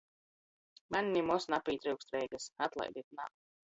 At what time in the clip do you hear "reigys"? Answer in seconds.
2.17-2.49